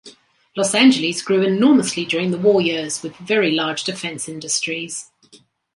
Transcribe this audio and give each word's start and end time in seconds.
Los 0.55 0.73
Angeles 0.73 1.21
grew 1.21 1.43
enormously 1.43 2.05
during 2.05 2.31
the 2.31 2.37
war 2.39 2.59
years, 2.59 3.03
with 3.03 3.13
very 3.17 3.51
large 3.51 3.83
defense 3.83 4.27
industries. 4.27 5.11